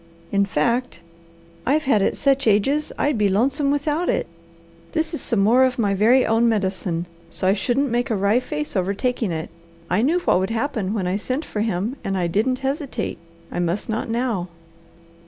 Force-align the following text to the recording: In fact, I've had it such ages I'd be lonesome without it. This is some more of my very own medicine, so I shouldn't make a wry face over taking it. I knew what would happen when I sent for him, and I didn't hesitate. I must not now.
In 0.31 0.47
fact, 0.47 0.99
I've 1.63 1.83
had 1.83 2.01
it 2.01 2.17
such 2.17 2.47
ages 2.47 2.91
I'd 2.97 3.19
be 3.19 3.29
lonesome 3.29 3.69
without 3.69 4.09
it. 4.09 4.25
This 4.93 5.13
is 5.13 5.21
some 5.21 5.41
more 5.41 5.63
of 5.63 5.77
my 5.77 5.93
very 5.93 6.25
own 6.25 6.49
medicine, 6.49 7.05
so 7.29 7.45
I 7.47 7.53
shouldn't 7.53 7.91
make 7.91 8.09
a 8.09 8.15
wry 8.15 8.39
face 8.39 8.75
over 8.75 8.95
taking 8.95 9.31
it. 9.31 9.51
I 9.91 10.01
knew 10.01 10.17
what 10.21 10.39
would 10.39 10.49
happen 10.49 10.95
when 10.95 11.05
I 11.05 11.17
sent 11.17 11.45
for 11.45 11.61
him, 11.61 11.97
and 12.03 12.17
I 12.17 12.25
didn't 12.25 12.57
hesitate. 12.65 13.19
I 13.51 13.59
must 13.59 13.89
not 13.89 14.09
now. 14.09 14.47